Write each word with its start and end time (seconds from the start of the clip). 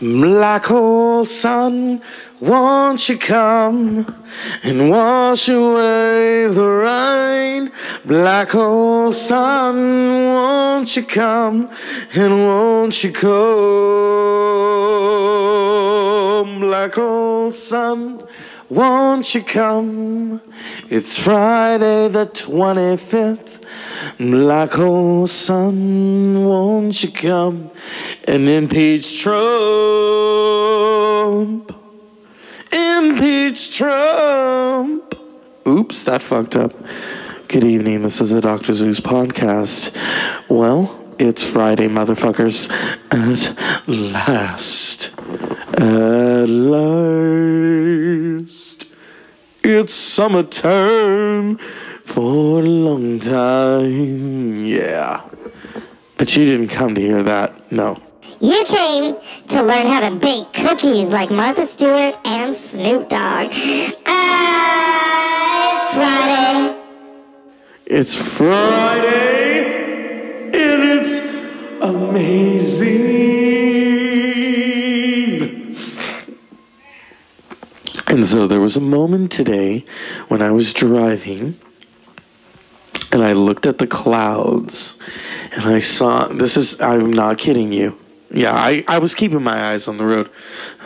Black 0.00 0.66
hole 0.66 1.24
sun, 1.24 2.02
won't 2.38 3.08
you 3.08 3.16
come 3.16 4.04
and 4.62 4.90
wash 4.90 5.48
away 5.48 6.48
the 6.48 6.68
rain? 6.68 7.72
Black 8.04 8.50
hole 8.50 9.10
sun, 9.10 9.76
won't 10.34 10.94
you 10.94 11.02
come 11.02 11.70
and 12.14 12.44
won't 12.44 13.02
you 13.02 13.10
come? 13.10 13.30
Black 16.60 16.94
hole 16.96 17.50
sun, 17.50 18.25
won't 18.68 19.34
you 19.34 19.42
come? 19.42 20.40
It's 20.88 21.18
Friday 21.18 22.08
the 22.08 22.26
25th. 22.26 23.64
Black 24.18 24.72
hole 24.72 25.26
sun, 25.26 26.44
won't 26.44 27.02
you 27.02 27.10
come 27.10 27.70
and 28.24 28.48
impeach 28.48 29.20
Trump? 29.22 29.36
Impeach 32.72 33.76
Trump. 33.76 35.14
Oops, 35.66 36.04
that 36.04 36.22
fucked 36.22 36.56
up. 36.56 36.72
Good 37.48 37.64
evening. 37.64 38.02
This 38.02 38.20
is 38.20 38.30
the 38.30 38.40
Dr. 38.40 38.72
Zeus 38.72 39.00
podcast. 39.00 39.94
Well, 40.48 40.96
it's 41.18 41.42
Friday, 41.42 41.88
motherfuckers. 41.88 42.70
At 43.10 43.88
last. 43.88 45.15
At 45.76 46.48
last. 46.48 46.86
It's 49.62 49.92
summertime 49.92 51.58
for 52.06 52.60
a 52.60 52.62
long 52.62 53.20
time. 53.20 54.64
Yeah. 54.64 55.20
But 56.16 56.34
you 56.34 56.46
didn't 56.46 56.68
come 56.68 56.94
to 56.94 57.00
hear 57.00 57.22
that. 57.22 57.70
No. 57.70 57.98
You 58.40 58.64
came 58.64 59.16
to 59.48 59.62
learn 59.62 59.86
how 59.86 60.08
to 60.08 60.16
bake 60.16 60.50
cookies 60.54 61.08
like 61.08 61.30
Martha 61.30 61.66
Stewart 61.66 62.16
and 62.24 62.56
Snoop 62.56 63.10
Dogg. 63.10 63.50
Ah, 64.06 65.82
it's 65.84 65.94
Friday. 65.94 66.74
It's 67.84 68.14
Friday 68.38 69.64
and 70.54 70.82
it's 70.84 71.20
amazing. 71.82 73.75
And 78.16 78.24
so 78.24 78.46
there 78.46 78.62
was 78.62 78.78
a 78.78 78.80
moment 78.80 79.30
today 79.30 79.84
when 80.28 80.40
I 80.40 80.50
was 80.50 80.72
driving 80.72 81.60
and 83.12 83.22
I 83.22 83.34
looked 83.34 83.66
at 83.66 83.76
the 83.76 83.86
clouds 83.86 84.96
and 85.52 85.64
I 85.64 85.80
saw 85.80 86.26
this 86.28 86.56
is 86.56 86.80
I'm 86.80 87.12
not 87.12 87.36
kidding 87.36 87.74
you. 87.74 87.98
Yeah, 88.30 88.54
I, 88.54 88.86
I 88.88 89.00
was 89.00 89.14
keeping 89.14 89.42
my 89.42 89.70
eyes 89.70 89.86
on 89.86 89.98
the 89.98 90.06
road. 90.06 90.30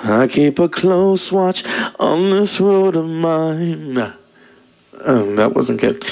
I 0.02 0.26
keep 0.26 0.58
a 0.58 0.68
close 0.68 1.30
watch 1.30 1.62
on 2.00 2.30
this 2.30 2.58
road 2.58 2.96
of 2.96 3.06
mine. 3.06 3.96
Um, 5.00 5.36
that 5.36 5.54
wasn't 5.54 5.80
good. 5.80 6.04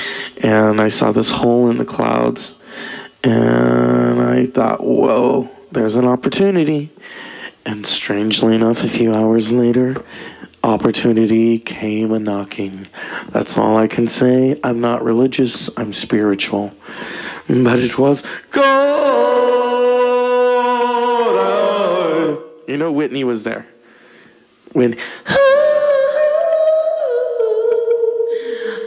And 0.45 0.81
I 0.81 0.87
saw 0.87 1.11
this 1.11 1.31
hole 1.31 1.69
in 1.69 1.79
the 1.79 1.85
clouds 1.85 2.55
and 3.25 4.23
I 4.23 4.47
thought, 4.47 4.85
whoa, 4.85 5.51
there's 5.73 5.97
an 5.97 6.05
opportunity. 6.05 6.93
And 7.67 7.85
strangely 7.85 8.55
enough, 8.55 8.85
a 8.85 8.89
few 8.89 9.13
hours 9.13 9.51
later, 9.51 10.01
opportunity 10.63 11.59
came 11.59 12.13
a 12.13 12.19
knocking. 12.19 12.87
That's 13.31 13.57
all 13.59 13.77
I 13.77 13.87
can 13.87 14.07
say. 14.07 14.59
I'm 14.63 14.81
not 14.81 15.03
religious, 15.05 15.71
I'm 15.77 15.93
spiritual. 15.93 16.73
But 17.49 17.79
it 17.79 17.99
was 17.99 18.25
God. 18.51 18.79
You 22.67 22.77
know, 22.77 22.93
Whitney 22.93 23.25
was 23.25 23.45
there. 23.45 23.67
When 24.73 24.97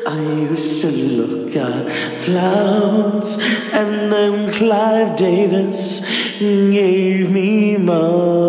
I 0.08 0.20
used 0.20 0.82
to 0.82 0.92
look 0.92 1.56
at 1.56 2.24
clouds, 2.24 3.38
and 3.72 4.12
then 4.12 4.54
Clive 4.54 5.16
Davis 5.16 6.02
gave 6.40 7.32
me 7.32 7.78
money. 7.78 8.41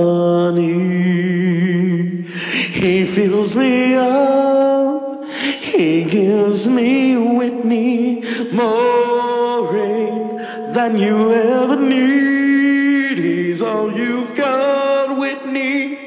Fills 3.15 3.55
me 3.55 3.95
up, 3.95 5.23
he 5.61 6.05
gives 6.05 6.67
me 6.67 7.15
Whitney 7.17 8.23
more 8.53 9.71
rain 9.71 10.39
than 10.73 10.97
you 10.97 11.31
ever 11.31 11.77
need. 11.77 13.19
He's 13.19 13.61
all 13.61 13.93
you've 13.93 14.34
got, 14.34 15.19
Whitney. 15.19 15.99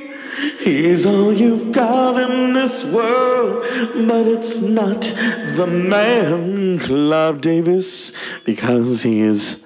He's 0.60 1.06
all 1.06 1.32
you've 1.32 1.72
got 1.72 2.20
in 2.20 2.54
this 2.54 2.84
world, 2.84 3.64
but 4.08 4.28
it's 4.28 4.60
not 4.60 5.02
the 5.02 5.68
man, 5.68 6.80
Clive 6.80 7.40
Davis, 7.40 8.14
because 8.46 9.04
he 9.04 9.22
is 9.22 9.62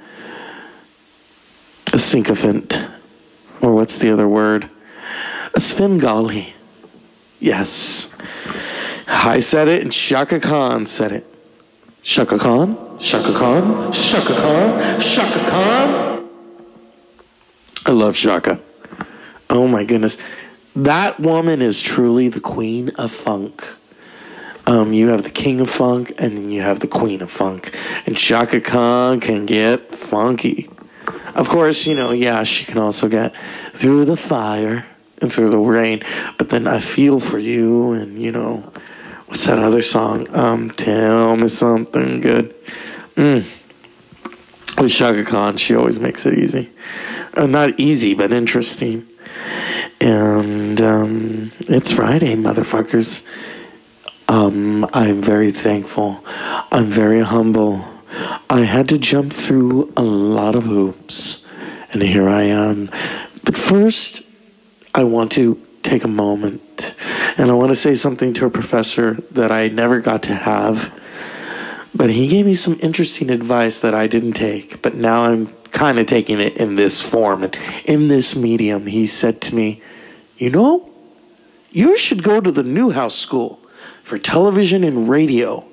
a 1.94 1.98
sycophant. 1.98 2.84
Or 3.62 3.74
what's 3.74 4.00
the 4.00 4.12
other 4.12 4.28
word? 4.28 4.70
A 5.54 5.62
Svengali. 5.62 6.54
Yes. 7.40 8.10
I 9.08 9.40
said 9.40 9.68
it 9.68 9.82
and 9.82 9.92
Chaka 9.92 10.40
Khan 10.40 10.86
said 10.86 11.12
it. 11.12 11.26
Chaka 12.04 12.38
Khan? 12.38 12.98
Chaka 13.00 13.34
Khan? 13.34 13.92
Chaka 13.92 14.34
Khan? 14.34 15.00
Chaka 15.00 15.50
Khan? 15.50 16.30
I 17.86 17.92
love 17.92 18.16
Chaka. 18.16 18.60
Oh 19.50 19.68
my 19.68 19.84
goodness. 19.84 20.18
That 20.76 21.20
woman 21.20 21.62
is 21.62 21.82
truly 21.82 22.30
the 22.30 22.40
queen 22.40 22.90
of 22.92 23.12
funk. 23.12 23.66
Um, 24.68 24.94
you 24.94 25.08
have 25.08 25.24
the 25.24 25.32
king 25.32 25.62
of 25.62 25.70
funk 25.70 26.14
and 26.20 26.38
then 26.38 26.50
you 26.50 26.62
have 26.62 26.80
the 26.80 26.88
queen 26.88 27.22
of 27.22 27.32
funk. 27.32 27.76
And 28.06 28.16
Chaka 28.16 28.62
Khan 28.62 29.20
can 29.20 29.46
get 29.46 29.96
funky. 29.96 30.70
Of 31.34 31.50
course, 31.50 31.88
you 31.88 31.96
know, 31.96 32.12
yeah, 32.12 32.44
she 32.44 32.66
can 32.66 32.78
also 32.78 33.08
get 33.08 33.34
through 33.74 34.06
the 34.06 34.18
fire 34.18 34.86
and 35.22 35.32
through 35.32 35.50
the 35.50 35.58
rain. 35.58 36.04
But 36.38 36.50
then 36.50 36.68
I 36.68 36.80
feel 36.80 37.20
for 37.20 37.40
you 37.40 37.94
and, 37.94 38.20
you 38.20 38.32
know, 38.32 38.72
what's 39.28 39.46
that 39.46 39.60
other 39.60 39.82
song? 39.82 40.28
Um, 40.36 40.72
tell 40.72 41.36
me 41.36 41.48
something 41.48 42.22
good. 42.22 42.56
Mm. 43.16 43.44
With 44.82 44.92
Chaka 44.92 45.26
Khan, 45.26 45.58
she 45.58 45.76
always 45.76 46.00
makes 46.00 46.26
it 46.26 46.38
easy. 46.38 46.70
Uh, 47.36 47.46
not 47.46 47.80
easy, 47.80 48.14
but 48.14 48.32
interesting. 48.32 49.08
And 50.02 50.82
um, 50.82 51.52
it's 51.60 51.92
Friday, 51.92 52.36
motherfuckers. 52.36 53.24
Um, 54.30 54.88
I'm 54.94 55.22
very 55.22 55.52
thankful. 55.52 56.24
I'm 56.72 56.86
very 56.86 57.22
humble. 57.22 57.84
I 58.50 58.62
had 58.62 58.88
to 58.90 58.98
jump 58.98 59.34
through 59.34 59.92
a 59.98 60.02
lot 60.02 60.56
of 60.56 60.66
hoops, 60.66 61.46
and 61.92 62.02
here 62.02 62.30
I 62.30 62.44
am. 62.44 62.90
But 63.44 63.58
first, 63.58 64.22
I 64.94 65.04
want 65.04 65.32
to 65.34 65.62
take 65.84 66.04
a 66.04 66.08
moment 66.08 66.96
and 67.38 67.50
I 67.50 67.54
want 67.54 67.70
to 67.70 67.76
say 67.76 67.96
something 67.96 68.34
to 68.34 68.46
a 68.46 68.50
professor 68.50 69.14
that 69.32 69.52
I 69.52 69.68
never 69.70 70.00
got 70.02 70.24
to 70.24 70.36
have. 70.36 70.94
But 71.94 72.10
he 72.10 72.28
gave 72.28 72.46
me 72.46 72.54
some 72.54 72.78
interesting 72.82 73.30
advice 73.30 73.80
that 73.80 73.94
I 73.94 74.08
didn't 74.08 74.34
take, 74.34 74.82
but 74.82 74.96
now 74.96 75.26
I'm 75.26 75.48
kind 75.72 76.00
of 76.00 76.06
taking 76.06 76.40
it 76.40 76.58
in 76.58 76.76
this 76.76 77.02
form 77.02 77.44
and 77.44 77.58
in 77.86 78.08
this 78.08 78.36
medium. 78.36 78.88
He 78.88 79.08
said 79.08 79.42
to 79.42 79.56
me, 79.56 79.82
You 80.38 80.50
know, 80.52 80.90
you 81.72 81.98
should 81.98 82.24
go 82.24 82.42
to 82.42 82.52
the 82.52 82.64
Newhouse 82.64 83.16
School 83.16 83.60
for 84.04 84.18
television 84.18 84.84
and 84.84 85.10
radio. 85.10 85.66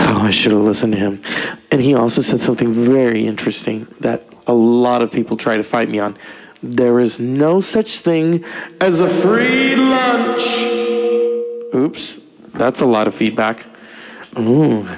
Oh, 0.00 0.20
I 0.22 0.30
should 0.30 0.52
have 0.52 0.60
listened 0.60 0.92
to 0.92 0.98
him. 0.98 1.22
And 1.70 1.80
he 1.80 1.94
also 1.94 2.20
said 2.20 2.40
something 2.40 2.72
very 2.72 3.26
interesting 3.26 3.92
that 4.00 4.22
a 4.46 4.52
lot 4.52 5.02
of 5.02 5.10
people 5.10 5.36
try 5.36 5.56
to 5.56 5.62
fight 5.62 5.88
me 5.88 5.98
on. 5.98 6.16
There 6.62 6.98
is 6.98 7.20
no 7.20 7.60
such 7.60 8.00
thing 8.00 8.44
as 8.80 9.00
a 9.00 9.08
free 9.08 9.76
lunch. 9.76 10.42
Oops, 11.74 12.20
that's 12.54 12.80
a 12.80 12.86
lot 12.86 13.06
of 13.06 13.14
feedback. 13.14 13.66
Ooh. 14.38 14.88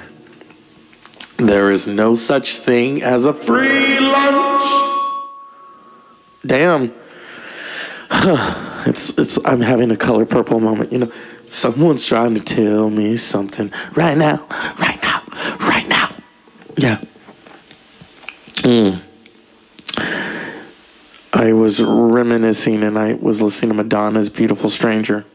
There 1.37 1.71
is 1.71 1.87
no 1.87 2.15
such 2.15 2.57
thing 2.57 3.01
as 3.01 3.25
a 3.25 3.33
free 3.33 3.99
lunch. 3.99 4.63
Damn. 6.45 6.93
it's 8.87 9.17
it's 9.17 9.39
I'm 9.45 9.61
having 9.61 9.91
a 9.91 9.97
color 9.97 10.25
purple 10.25 10.59
moment, 10.59 10.91
you 10.91 10.99
know. 10.99 11.11
Someone's 11.47 12.05
trying 12.05 12.33
to 12.35 12.41
tell 12.41 12.89
me 12.89 13.17
something 13.17 13.71
right 13.93 14.17
now, 14.17 14.45
right 14.79 14.99
now, 15.01 15.23
right 15.59 15.87
now. 15.87 16.15
Yeah. 16.77 17.01
Mm. 18.57 19.01
I 21.33 21.53
was 21.53 21.81
reminiscing 21.81 22.83
and 22.83 22.99
I 22.99 23.13
was 23.13 23.41
listening 23.41 23.69
to 23.69 23.75
Madonna's 23.75 24.29
Beautiful 24.29 24.69
Stranger. 24.69 25.25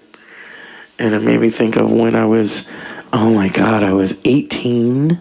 And 0.98 1.14
it 1.14 1.20
made 1.20 1.40
me 1.40 1.50
think 1.50 1.76
of 1.76 1.90
when 1.90 2.14
I 2.14 2.26
was, 2.26 2.66
oh 3.12 3.30
my 3.32 3.48
God, 3.48 3.82
I 3.82 3.92
was 3.92 4.18
18. 4.24 5.20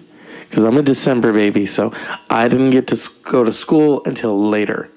Because 0.50 0.64
I'm 0.64 0.78
a 0.78 0.84
December 0.84 1.34
baby, 1.34 1.66
so 1.66 1.94
I 2.30 2.48
didn't 2.48 2.70
get 2.70 2.88
to 2.88 3.10
go 3.24 3.44
to 3.44 3.52
school 3.52 4.02
until 4.06 4.50
later. 4.50 4.90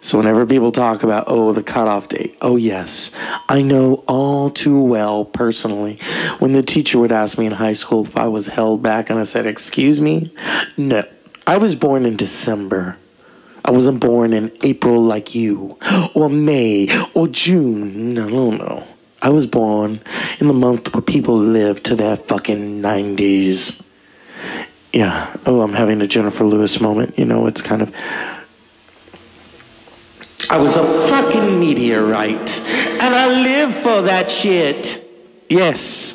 So 0.00 0.18
whenever 0.18 0.46
people 0.46 0.70
talk 0.70 1.02
about, 1.02 1.24
oh, 1.26 1.52
the 1.52 1.62
cutoff 1.62 2.08
date, 2.08 2.36
oh, 2.40 2.56
yes, 2.56 3.10
I 3.48 3.62
know 3.62 4.04
all 4.06 4.50
too 4.50 4.80
well 4.80 5.24
personally 5.24 5.98
when 6.38 6.52
the 6.52 6.62
teacher 6.62 6.98
would 6.98 7.10
ask 7.10 7.38
me 7.38 7.46
in 7.46 7.52
high 7.52 7.72
school 7.72 8.04
if 8.04 8.16
I 8.16 8.28
was 8.28 8.46
held 8.46 8.82
back 8.82 9.10
and 9.10 9.18
I 9.18 9.24
said, 9.24 9.46
excuse 9.46 10.00
me, 10.00 10.32
no. 10.76 11.04
I 11.46 11.56
was 11.56 11.74
born 11.74 12.06
in 12.06 12.16
December. 12.16 12.96
I 13.66 13.72
wasn't 13.72 13.98
born 13.98 14.32
in 14.32 14.56
April 14.62 15.02
like 15.02 15.34
you, 15.34 15.76
or 16.14 16.30
May, 16.30 16.88
or 17.14 17.26
June. 17.26 18.16
I 18.16 18.30
don't 18.30 18.58
know. 18.58 18.86
I 19.20 19.30
was 19.30 19.44
born 19.44 20.00
in 20.38 20.46
the 20.46 20.54
month 20.54 20.94
where 20.94 21.02
people 21.02 21.36
live 21.36 21.82
to 21.82 21.96
their 21.96 22.16
fucking 22.16 22.80
90s. 22.80 23.80
Yeah. 24.92 25.34
Oh, 25.46 25.62
I'm 25.62 25.72
having 25.72 26.00
a 26.00 26.06
Jennifer 26.06 26.44
Lewis 26.44 26.80
moment. 26.80 27.18
You 27.18 27.24
know, 27.24 27.48
it's 27.48 27.60
kind 27.60 27.82
of. 27.82 27.92
I 30.48 30.58
was 30.58 30.76
a 30.76 30.84
fucking 31.08 31.58
meteorite, 31.58 32.60
and 32.60 33.14
I 33.16 33.26
live 33.42 33.74
for 33.74 34.02
that 34.02 34.30
shit. 34.30 35.04
Yes. 35.48 36.14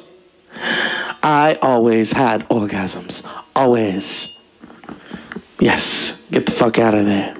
I 1.22 1.58
always 1.62 2.14
had 2.14 2.48
orgasms. 2.48 3.28
Always. 3.54 4.34
Yes. 5.60 6.18
Get 6.32 6.46
the 6.46 6.54
fuck 6.54 6.80
out 6.80 6.96
of 6.96 7.06
there. 7.06 7.36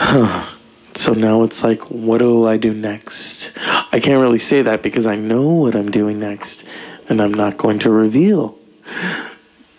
So 0.96 1.12
now 1.12 1.42
it's 1.42 1.62
like, 1.62 1.82
what 1.90 2.18
do 2.18 2.46
I 2.46 2.56
do 2.56 2.72
next? 2.72 3.52
I 3.92 4.00
can't 4.00 4.18
really 4.18 4.38
say 4.38 4.62
that 4.62 4.82
because 4.82 5.06
I 5.06 5.14
know 5.14 5.46
what 5.46 5.76
I'm 5.76 5.90
doing 5.90 6.18
next, 6.18 6.64
and 7.10 7.20
I'm 7.20 7.34
not 7.34 7.58
going 7.58 7.78
to 7.80 7.90
reveal. 7.90 8.58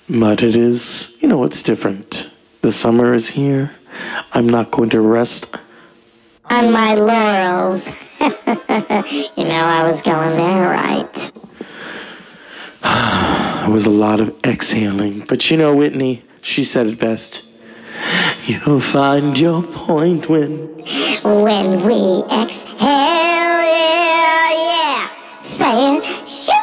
But 0.07 0.43
it 0.43 0.55
is, 0.55 1.17
you 1.19 1.27
know, 1.27 1.43
it's 1.43 1.63
different. 1.63 2.29
The 2.61 2.71
summer 2.71 3.15
is 3.15 3.29
here. 3.29 3.71
I'm 4.31 4.47
not 4.47 4.69
going 4.69 4.91
to 4.91 5.01
rest. 5.01 5.47
On 6.51 6.71
my 6.71 6.93
laurels. 6.93 7.87
you 8.19 9.43
know, 9.43 9.65
I 9.65 9.89
was 9.89 10.03
going 10.03 10.37
there 10.37 10.69
right. 10.69 11.31
It 13.67 13.71
was 13.71 13.85
a 13.85 13.91
lot 13.91 14.21
of 14.21 14.33
exhaling. 14.45 15.25
But 15.27 15.51
you 15.51 15.57
know, 15.57 15.75
Whitney, 15.75 16.23
she 16.41 16.63
said 16.63 16.87
it 16.87 16.99
best. 16.99 17.43
You'll 18.45 18.79
find 18.79 19.37
your 19.37 19.61
point 19.63 20.29
when 20.29 20.57
When 21.23 21.83
we 21.85 22.23
exhale, 22.31 22.79
yeah, 23.67 24.51
yeah. 24.51 25.09
Saying, 25.41 26.01
shoot, 26.25 26.53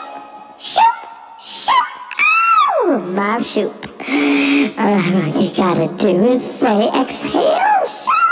shoot, 0.59 0.83
shoot. 1.41 1.75
Oh, 2.87 2.99
my 3.15 3.41
shoot. 3.43 3.73
Uh, 4.77 5.03
all 5.15 5.43
you 5.43 5.51
gotta 5.55 5.89
do 5.97 6.25
is 6.33 6.43
say, 6.59 6.89
exhale, 6.89 7.85
shoot. 7.87 8.25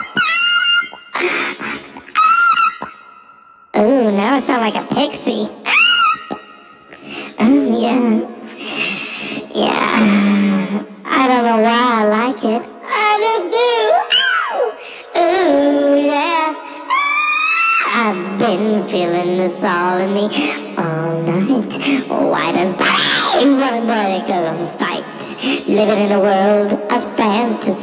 Ooh, 3.75 4.13
now 4.13 4.35
I 4.37 4.41
sound 4.41 4.61
like 4.63 4.77
a 4.77 4.87
pixie. 4.95 5.49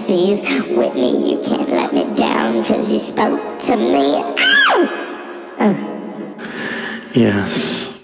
Whitney, 0.07 1.31
you 1.31 1.43
can't 1.43 1.69
let 1.69 1.93
me 1.93 2.13
down 2.15 2.61
because 2.61 2.91
you 2.91 2.99
spoke 2.99 3.59
to 3.61 3.75
me. 3.75 4.15
Ow! 4.15 5.55
Oh. 5.59 7.09
Yes. 7.13 7.99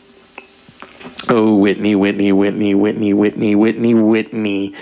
Oh, 1.27 1.56
Whitney, 1.56 1.95
Whitney, 1.95 2.31
Whitney, 2.31 2.75
Whitney, 2.75 3.13
Whitney, 3.13 3.56
Whitney, 3.56 3.94
Whitney. 3.94 4.75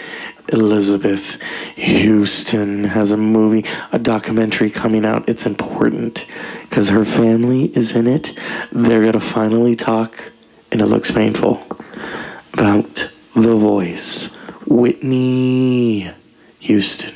Elizabeth 0.49 1.41
Houston 1.75 2.83
has 2.83 3.11
a 3.11 3.17
movie, 3.17 3.65
a 3.91 3.99
documentary 3.99 4.69
coming 4.69 5.05
out. 5.05 5.27
It's 5.29 5.45
important 5.45 6.25
because 6.63 6.89
her 6.89 7.05
family 7.05 7.65
is 7.77 7.95
in 7.95 8.07
it. 8.07 8.37
They're 8.71 9.01
going 9.01 9.13
to 9.13 9.21
finally 9.21 9.75
talk, 9.75 10.31
and 10.71 10.81
it 10.81 10.87
looks 10.87 11.11
painful, 11.11 11.65
about 12.53 13.09
The 13.35 13.55
Voice. 13.55 14.33
Whitney 14.67 16.11
Houston. 16.63 17.13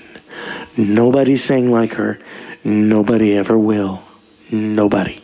Nobody 0.76 1.38
sang 1.38 1.72
like 1.72 1.94
her. 1.94 2.20
Nobody 2.66 3.34
ever 3.34 3.58
will. 3.58 4.04
Nobody. 4.52 5.22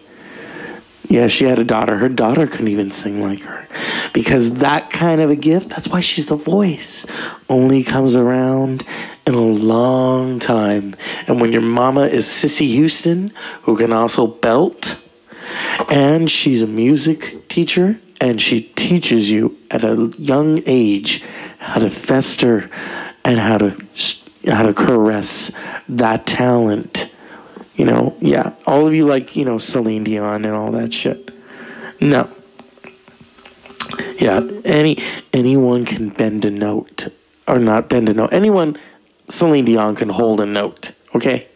Yeah, 1.09 1.27
she 1.27 1.43
had 1.43 1.59
a 1.59 1.65
daughter. 1.65 1.97
Her 1.97 2.07
daughter 2.07 2.47
couldn't 2.47 2.69
even 2.69 2.89
sing 2.89 3.21
like 3.21 3.41
her. 3.41 3.67
Because 4.13 4.55
that 4.55 4.91
kind 4.91 5.19
of 5.19 5.29
a 5.29 5.35
gift, 5.35 5.69
that's 5.69 5.89
why 5.89 5.99
she's 5.99 6.27
the 6.27 6.37
voice, 6.37 7.05
only 7.49 7.83
comes 7.83 8.15
around 8.15 8.85
in 9.27 9.33
a 9.33 9.41
long 9.41 10.39
time. 10.39 10.95
And 11.27 11.41
when 11.41 11.51
your 11.51 11.61
mama 11.61 12.07
is 12.07 12.25
Cissy 12.25 12.67
Houston, 12.67 13.33
who 13.63 13.75
can 13.75 13.91
also 13.91 14.25
belt, 14.25 14.97
and 15.89 16.31
she's 16.31 16.61
a 16.61 16.67
music 16.67 17.49
teacher, 17.49 17.99
and 18.21 18.41
she 18.41 18.61
teaches 18.61 19.29
you 19.29 19.57
at 19.69 19.83
a 19.83 20.13
young 20.17 20.63
age 20.65 21.21
how 21.59 21.79
to 21.79 21.89
fester 21.89 22.69
and 23.25 23.39
how 23.39 23.57
to 23.57 23.87
how 24.47 24.63
to 24.63 24.73
caress 24.73 25.51
that 25.87 26.25
talent 26.25 27.13
you 27.75 27.85
know, 27.85 28.15
yeah, 28.19 28.53
all 28.67 28.85
of 28.85 28.93
you 28.93 29.05
like, 29.05 29.35
you 29.35 29.45
know, 29.45 29.57
Celine 29.57 30.03
Dion 30.03 30.45
and 30.45 30.55
all 30.55 30.71
that 30.71 30.93
shit. 30.93 31.31
No. 31.99 32.29
Yeah, 34.19 34.47
any 34.63 35.03
anyone 35.33 35.85
can 35.85 36.09
bend 36.09 36.45
a 36.45 36.51
note 36.51 37.07
or 37.47 37.59
not 37.59 37.89
bend 37.89 38.09
a 38.09 38.13
note. 38.13 38.29
Anyone 38.31 38.77
Celine 39.29 39.65
Dion 39.65 39.95
can 39.95 40.09
hold 40.09 40.39
a 40.39 40.45
note, 40.45 40.93
okay? 41.15 41.47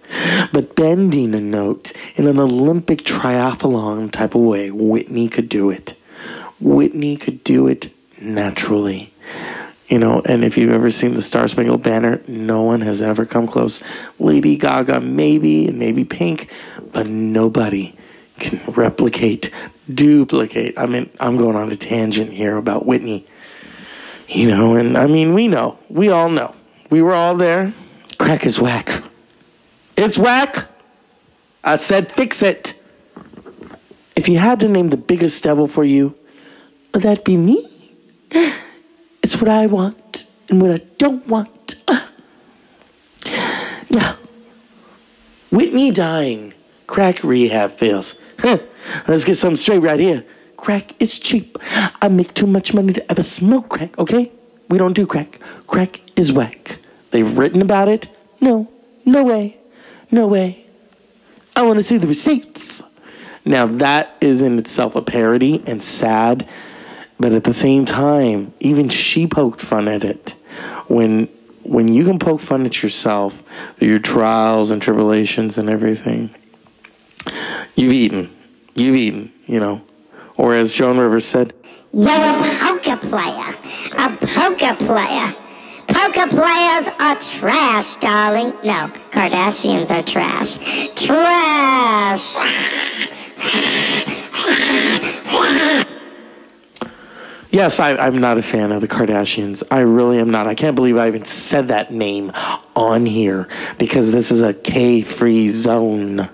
But 0.52 0.75
bending 0.75 1.36
a 1.36 1.42
note 1.42 1.92
in 2.16 2.28
an 2.28 2.40
Olympic 2.40 3.04
triathlon 3.04 4.12
type 4.12 4.36
of 4.36 4.42
way, 4.42 4.72
Whitney 4.72 5.30
could 5.30 5.50
do 5.50 5.69
it. 5.69 5.96
Whitney 6.60 7.18
could 7.18 7.44
do 7.44 7.68
it 7.68 7.94
naturally. 8.19 9.14
You 9.88 10.00
know, 10.00 10.22
and 10.25 10.44
if 10.44 10.57
you've 10.57 10.74
ever 10.74 10.89
seen 10.89 11.13
the 11.13 11.22
Star 11.22 11.48
Spangled 11.48 11.81
Banner, 11.81 12.22
no 12.28 12.62
one 12.62 12.81
has 12.81 13.01
ever 13.01 13.25
come 13.25 13.48
close. 13.48 13.81
Lady 14.19 14.57
Gaga, 14.57 15.00
maybe, 15.00 15.68
and 15.68 15.80
maybe 15.80 16.04
Pink, 16.04 16.50
but 16.92 17.07
nobody 17.07 17.95
can 18.38 18.59
replicate, 18.73 19.50
duplicate. 19.94 20.78
I 20.78 20.88
mean, 20.88 21.09
I'm 21.21 21.38
going 21.38 21.56
on 21.56 21.71
a 21.71 21.78
tangent 21.78 22.33
here 22.33 22.57
about 22.57 22.85
Whitney. 22.85 23.26
You 24.28 24.50
know, 24.50 24.76
and 24.76 24.97
I 24.97 25.07
mean, 25.07 25.33
we 25.33 25.47
know. 25.47 25.80
We 25.90 26.09
all 26.09 26.30
know. 26.30 26.54
We 26.90 27.02
were 27.02 27.14
all 27.14 27.38
there. 27.38 27.73
Crack 28.18 28.45
is 28.45 28.59
whack. 28.59 29.04
It's 29.95 30.18
whack. 30.18 30.68
I 31.64 31.78
said 31.78 32.12
fix 32.12 32.42
it. 32.42 32.73
If 34.18 34.28
you 34.28 34.38
had 34.38 34.59
to 34.62 34.68
name 34.68 34.90
the 34.90 34.97
biggest 34.97 35.44
devil 35.44 35.68
for 35.68 35.83
you, 35.83 36.14
would 36.94 37.04
that 37.04 37.23
be 37.23 37.38
me? 37.38 37.69
It's 39.28 39.36
what 39.36 39.50
I 39.50 39.66
want 39.66 40.26
and 40.48 40.62
what 40.62 40.72
I 40.72 40.78
don't 40.98 41.28
want. 41.28 41.76
Now, 43.90 44.18
Whitney 45.52 45.92
dying. 45.92 46.54
Crack 46.88 47.26
rehab 47.26 47.74
fails. 47.74 48.16
Huh. 48.40 48.60
Let's 49.07 49.26
get 49.26 49.38
something 49.38 49.57
straight 49.57 49.80
right 49.80 50.00
here. 50.00 50.24
Crack 50.56 50.94
is 51.02 51.19
cheap. 51.19 51.57
I 52.02 52.07
make 52.07 52.36
too 52.36 52.48
much 52.48 52.74
money 52.74 52.94
to 52.94 53.12
ever 53.12 53.22
smoke 53.22 53.68
crack, 53.68 54.00
okay? 54.00 54.31
We 54.69 54.78
don't 54.78 54.94
do 54.94 55.06
crack. 55.06 55.42
Crack 55.68 56.00
is 56.16 56.31
whack. 56.31 56.80
They've 57.12 57.38
written 57.38 57.62
about 57.62 57.90
it? 57.90 58.07
No. 58.40 58.72
No 59.04 59.26
way. 59.26 59.57
No 60.10 60.28
way. 60.28 60.66
I 61.54 61.64
want 61.64 61.80
to 61.80 61.84
see 61.84 61.98
the 61.98 62.07
receipts. 62.07 62.81
Now, 63.44 63.66
that 63.66 64.16
is 64.22 64.42
in 64.42 64.57
itself 64.57 64.96
a 64.96 65.02
parody 65.02 65.62
and 65.68 65.84
sad 65.84 66.48
but 67.19 67.33
at 67.33 67.44
the 67.44 67.54
same 67.54 67.86
time, 67.86 68.54
even 68.59 68.90
she 68.90 69.28
poked 69.28 69.62
fun 69.62 69.88
at 69.88 70.04
it. 70.04 70.36
When 70.88 71.28
when 71.64 71.94
you 71.94 72.06
can 72.06 72.18
poke 72.18 72.40
fun 72.40 72.66
at 72.66 72.81
yourself 72.81 73.44
your 73.80 74.00
trials 74.00 74.71
and 74.71 74.81
tribulations 74.81 75.57
and 75.57 75.69
everything, 75.69 76.33
you've 77.76 77.94
eaten. 77.94 78.33
You've 78.76 78.95
eaten, 78.95 79.33
you 79.47 79.59
know. 79.59 79.81
Or 80.38 80.54
as 80.54 80.71
Joan 80.71 80.97
Rivers 80.97 81.26
said, 81.26 81.54
You're 81.92 82.09
a 82.09 82.57
poker 82.59 82.97
player. 82.97 83.56
A 83.97 84.18
poker 84.18 84.76
player. 84.86 85.36
Poker 85.88 86.28
players 86.28 86.88
are 87.00 87.16
trash, 87.16 87.95
darling. 87.95 88.54
No, 88.64 88.92
Kardashians 89.12 89.90
are 89.90 90.04
trash. 90.04 90.57
Trash. 90.95 92.36
Yes, 97.57 97.80
I, 97.80 97.97
I'm 97.97 98.19
not 98.19 98.37
a 98.37 98.44
fan 98.44 98.71
of 98.71 98.81
the 98.81 98.87
Kardashians. 98.87 99.64
I 99.71 99.80
really 99.80 100.19
am 100.19 100.30
not. 100.30 100.45
I 100.45 100.54
can't 100.54 100.76
believe 100.76 100.95
I 100.95 101.07
even 101.07 101.26
said 101.26 101.69
that 101.69 101.92
name 101.92 102.31
on 102.76 103.07
here 103.07 103.47
because 103.80 104.11
this 104.11 104.30
is 104.30 104.42
a 104.42 104.54
K 104.54 105.02
free 105.02 105.49
zone. 105.49 106.30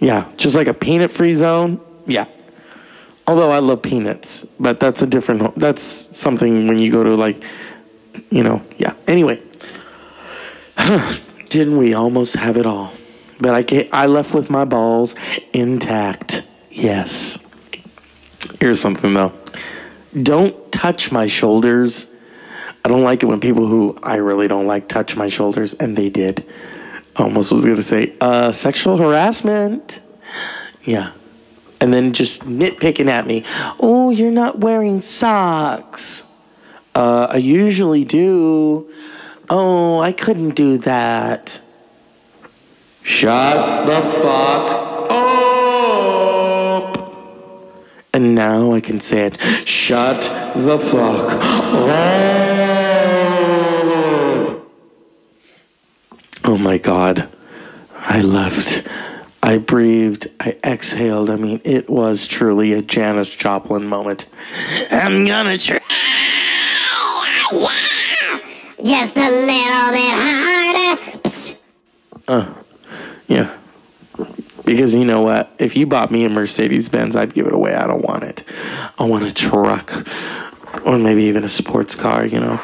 Yeah, 0.00 0.30
just 0.36 0.54
like 0.54 0.66
a 0.66 0.74
peanut 0.74 1.10
free 1.10 1.32
zone. 1.32 1.80
Yeah. 2.04 2.26
Although 3.26 3.52
I 3.52 3.60
love 3.60 3.80
peanuts, 3.80 4.44
but 4.60 4.80
that's 4.80 5.00
a 5.00 5.06
different, 5.06 5.54
that's 5.54 5.82
something 5.82 6.66
when 6.66 6.78
you 6.78 6.92
go 6.92 7.02
to 7.02 7.14
like, 7.14 7.42
you 8.28 8.42
know, 8.42 8.60
yeah. 8.76 8.92
Anyway, 9.06 9.40
didn't 11.48 11.78
we 11.78 11.94
almost 11.94 12.34
have 12.34 12.58
it 12.58 12.66
all? 12.66 12.92
But 13.40 13.54
I, 13.54 13.62
can't, 13.62 13.88
I 13.94 14.04
left 14.08 14.34
with 14.34 14.50
my 14.50 14.66
balls 14.66 15.14
intact. 15.54 16.46
Yes. 16.70 17.38
Here's 18.60 18.78
something 18.78 19.14
though. 19.14 19.32
Don't 20.22 20.72
touch 20.72 21.10
my 21.10 21.26
shoulders. 21.26 22.06
I 22.84 22.88
don't 22.88 23.02
like 23.02 23.22
it 23.22 23.26
when 23.26 23.40
people 23.40 23.66
who 23.66 23.98
I 24.02 24.16
really 24.16 24.46
don't 24.46 24.66
like 24.66 24.88
touch 24.88 25.16
my 25.16 25.28
shoulders, 25.28 25.74
and 25.74 25.96
they 25.96 26.10
did. 26.10 26.46
Almost 27.16 27.50
was 27.50 27.64
going 27.64 27.76
to 27.76 27.82
say, 27.82 28.14
uh, 28.20 28.52
sexual 28.52 28.96
harassment. 28.96 30.00
Yeah. 30.84 31.12
And 31.80 31.92
then 31.92 32.12
just 32.12 32.42
nitpicking 32.42 33.08
at 33.08 33.26
me. 33.26 33.44
Oh, 33.80 34.10
you're 34.10 34.30
not 34.30 34.60
wearing 34.60 35.00
socks. 35.00 36.24
Uh, 36.94 37.28
I 37.30 37.36
usually 37.36 38.04
do. 38.04 38.90
Oh, 39.50 39.98
I 40.00 40.12
couldn't 40.12 40.50
do 40.50 40.78
that. 40.78 41.60
Shut 43.02 43.86
the 43.86 44.00
fuck 44.20 44.83
And 48.14 48.36
now 48.36 48.72
I 48.72 48.80
can 48.80 49.00
say 49.00 49.26
it. 49.26 49.40
Shut 49.66 50.22
the 50.54 50.78
fuck 50.78 51.32
up. 51.32 51.42
Oh 56.44 56.56
my 56.56 56.78
God. 56.78 57.28
I 57.98 58.20
left. 58.20 58.86
I 59.42 59.58
breathed. 59.58 60.28
I 60.38 60.56
exhaled. 60.62 61.28
I 61.28 61.34
mean, 61.34 61.60
it 61.64 61.90
was 61.90 62.28
truly 62.28 62.72
a 62.72 62.82
Janis 62.82 63.34
Joplin 63.34 63.88
moment. 63.88 64.26
I'm 64.92 65.26
gonna 65.26 65.58
try. 65.58 65.80
Just 68.84 69.16
a 69.16 69.28
little 69.28 69.90
bit 69.90 70.14
harder. 70.14 71.00
Uh, 72.28 72.54
yeah. 73.26 73.50
Because 74.64 74.94
you 74.94 75.04
know 75.04 75.20
what? 75.20 75.54
If 75.58 75.76
you 75.76 75.86
bought 75.86 76.10
me 76.10 76.24
a 76.24 76.28
Mercedes 76.28 76.88
Benz, 76.88 77.16
I'd 77.16 77.34
give 77.34 77.46
it 77.46 77.52
away. 77.52 77.74
I 77.74 77.86
don't 77.86 78.02
want 78.02 78.24
it. 78.24 78.44
I 78.98 79.04
want 79.04 79.24
a 79.24 79.32
truck. 79.32 80.06
Or 80.84 80.98
maybe 80.98 81.24
even 81.24 81.44
a 81.44 81.48
sports 81.48 81.94
car, 81.94 82.24
you 82.24 82.40
know. 82.40 82.60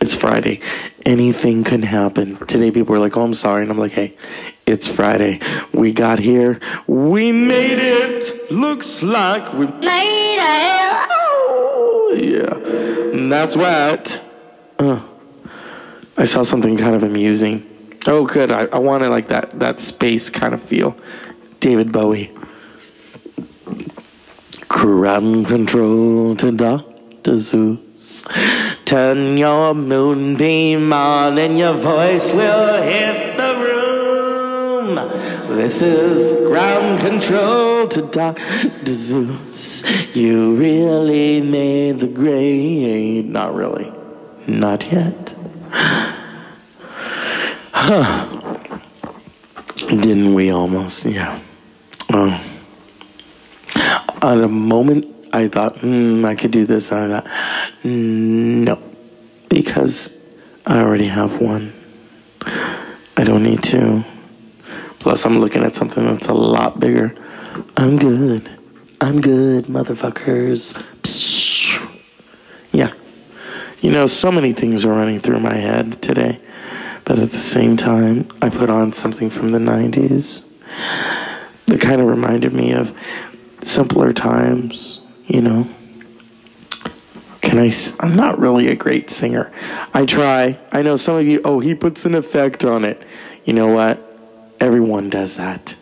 It's 0.00 0.14
Friday. 0.14 0.60
Anything 1.04 1.64
can 1.64 1.82
happen. 1.82 2.36
Today, 2.46 2.70
people 2.70 2.92
were 2.92 2.98
like, 2.98 3.16
oh, 3.16 3.22
I'm 3.22 3.34
sorry. 3.34 3.62
And 3.62 3.70
I'm 3.70 3.78
like, 3.78 3.92
hey, 3.92 4.16
it's 4.66 4.88
Friday. 4.88 5.40
We 5.72 5.92
got 5.92 6.18
here. 6.18 6.60
We 6.86 7.32
made 7.32 7.78
it. 7.78 8.50
Looks 8.50 9.02
like 9.02 9.52
we 9.52 9.66
made 9.66 10.38
it. 10.38 11.06
Oh, 11.10 12.16
yeah. 12.20 13.14
And 13.14 13.30
that's 13.30 13.56
what. 13.56 14.22
Uh, 14.78 15.00
I 16.16 16.24
saw 16.24 16.42
something 16.42 16.76
kind 16.76 16.94
of 16.94 17.02
amusing. 17.02 17.69
Oh, 18.06 18.24
good. 18.24 18.50
I, 18.50 18.64
I 18.66 18.78
wanted 18.78 19.08
like 19.08 19.28
that, 19.28 19.58
that 19.58 19.78
space 19.78 20.30
kind 20.30 20.54
of 20.54 20.62
feel. 20.62 20.96
David 21.60 21.92
Bowie. 21.92 22.32
Ground 24.68 25.46
control 25.46 26.34
to 26.36 26.50
Dr. 26.50 27.36
Zeus. 27.36 28.24
Turn 28.86 29.36
your 29.36 29.74
moonbeam 29.74 30.92
on 30.92 31.38
and 31.38 31.58
your 31.58 31.74
voice 31.74 32.32
will 32.32 32.82
hit 32.82 33.36
the 33.36 33.54
room. 33.56 34.94
This 35.56 35.82
is 35.82 36.46
ground 36.48 37.00
control 37.00 37.86
to 37.88 38.02
Dr. 38.02 38.94
Zeus. 38.94 39.84
You 40.16 40.54
really 40.54 41.42
made 41.42 42.00
the 42.00 42.06
grade. 42.06 43.28
Not 43.28 43.54
really. 43.54 43.92
Not 44.46 44.90
yet. 44.90 45.29
Huh. 47.82 48.26
Didn't 49.88 50.34
we 50.34 50.50
almost? 50.50 51.06
Yeah. 51.06 51.40
Oh. 52.12 52.28
At 53.74 54.38
a 54.38 54.48
moment, 54.48 55.06
I 55.32 55.48
thought, 55.48 55.78
hmm, 55.78 56.22
I 56.26 56.34
could 56.34 56.50
do 56.50 56.66
this. 56.66 56.92
I 56.92 57.08
thought, 57.08 57.26
no, 57.82 58.78
because 59.48 60.14
I 60.66 60.78
already 60.78 61.06
have 61.06 61.40
one. 61.40 61.72
I 63.16 63.24
don't 63.24 63.42
need 63.42 63.62
to. 63.72 64.04
Plus, 64.98 65.24
I'm 65.24 65.38
looking 65.40 65.62
at 65.62 65.74
something 65.74 66.04
that's 66.04 66.28
a 66.28 66.34
lot 66.34 66.80
bigger. 66.80 67.16
I'm 67.78 67.98
good. 67.98 68.50
I'm 69.00 69.22
good, 69.22 69.64
motherfuckers. 69.64 70.74
Psst. 71.00 71.90
Yeah. 72.72 72.92
You 73.80 73.90
know, 73.90 74.06
so 74.06 74.30
many 74.30 74.52
things 74.52 74.84
are 74.84 74.92
running 74.92 75.18
through 75.18 75.40
my 75.40 75.56
head 75.56 76.02
today. 76.02 76.42
But 77.10 77.18
at 77.18 77.32
the 77.32 77.40
same 77.40 77.76
time, 77.76 78.28
I 78.40 78.50
put 78.50 78.70
on 78.70 78.92
something 78.92 79.30
from 79.30 79.50
the 79.50 79.58
90s 79.58 80.44
that 81.66 81.80
kind 81.80 82.00
of 82.00 82.06
reminded 82.06 82.52
me 82.52 82.72
of 82.72 82.96
simpler 83.64 84.12
times, 84.12 85.00
you 85.26 85.40
know. 85.40 85.66
Can 87.40 87.58
I? 87.58 87.72
I'm 87.98 88.14
not 88.14 88.38
really 88.38 88.68
a 88.68 88.76
great 88.76 89.10
singer. 89.10 89.50
I 89.92 90.06
try. 90.06 90.56
I 90.70 90.82
know 90.82 90.96
some 90.96 91.16
of 91.16 91.26
you, 91.26 91.40
oh, 91.44 91.58
he 91.58 91.74
puts 91.74 92.06
an 92.06 92.14
effect 92.14 92.64
on 92.64 92.84
it. 92.84 93.02
You 93.44 93.54
know 93.54 93.66
what? 93.66 93.98
Everyone 94.60 95.10
does 95.10 95.36
that. 95.36 95.74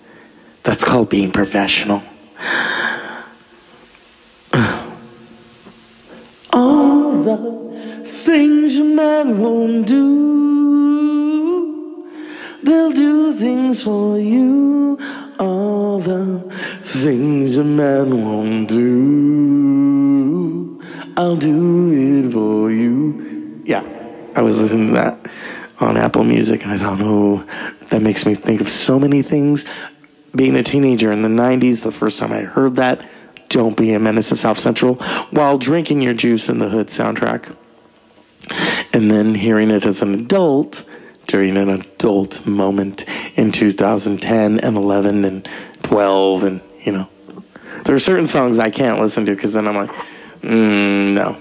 That's 0.62 0.82
called 0.82 1.10
being 1.10 1.30
professional. 1.30 2.02
All 6.54 7.22
the 7.22 8.02
things 8.06 8.78
a 8.78 8.84
man 8.84 9.40
won't 9.40 9.86
do, 9.86 10.48
they'll 12.62 12.92
do 12.92 13.32
things 13.32 13.82
for 13.82 14.18
you. 14.18 14.98
All 15.38 16.00
the 16.00 16.40
things 16.84 17.56
a 17.56 17.64
man 17.64 18.24
won't 18.24 18.68
do, 18.68 20.82
I'll 21.16 21.36
do 21.36 21.92
it 21.92 22.32
for 22.32 22.70
you. 22.70 23.62
Yeah, 23.64 23.84
I 24.34 24.42
was 24.42 24.60
listening 24.60 24.88
to 24.88 24.94
that 24.94 25.26
on 25.80 25.96
Apple 25.96 26.24
Music, 26.24 26.64
and 26.64 26.72
I 26.72 26.78
thought, 26.78 26.98
oh, 27.00 27.44
that 27.90 28.02
makes 28.02 28.26
me 28.26 28.34
think 28.34 28.60
of 28.60 28.68
so 28.68 28.98
many 28.98 29.22
things. 29.22 29.64
Being 30.34 30.56
a 30.56 30.62
teenager 30.62 31.12
in 31.12 31.22
the 31.22 31.28
90s, 31.28 31.82
the 31.82 31.92
first 31.92 32.18
time 32.18 32.32
I 32.32 32.40
heard 32.40 32.74
that, 32.76 33.08
Don't 33.48 33.76
Be 33.76 33.92
a 33.92 34.00
Menace 34.00 34.30
to 34.30 34.36
South 34.36 34.58
Central, 34.58 34.96
while 35.30 35.56
drinking 35.56 36.02
your 36.02 36.14
juice 36.14 36.48
in 36.48 36.58
the 36.58 36.68
hood 36.68 36.88
soundtrack. 36.88 37.54
And 38.92 39.10
then 39.10 39.34
hearing 39.34 39.70
it 39.70 39.86
as 39.86 40.02
an 40.02 40.14
adult 40.14 40.84
during 41.28 41.56
an 41.56 41.68
adult 41.68 42.44
moment 42.44 43.04
in 43.36 43.52
2010 43.52 44.58
and 44.58 44.76
11 44.76 45.24
and 45.24 45.48
12, 45.84 46.42
and 46.42 46.60
you 46.82 46.90
know, 46.90 47.08
there 47.84 47.94
are 47.94 48.00
certain 48.00 48.26
songs 48.26 48.58
I 48.58 48.70
can't 48.70 49.00
listen 49.00 49.24
to 49.26 49.34
because 49.34 49.52
then 49.52 49.68
I'm 49.68 49.76
like, 49.76 49.90
mm, 50.42 51.12
no. 51.12 51.36